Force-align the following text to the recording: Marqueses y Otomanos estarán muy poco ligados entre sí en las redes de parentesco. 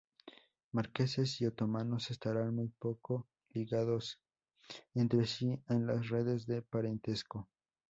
Marqueses 0.73 1.39
y 1.41 1.45
Otomanos 1.45 2.09
estarán 2.09 2.55
muy 2.55 2.69
poco 2.69 3.27
ligados 3.51 4.19
entre 4.95 5.27
sí 5.27 5.61
en 5.69 5.85
las 5.85 6.09
redes 6.09 6.47
de 6.47 6.63
parentesco. 6.63 7.47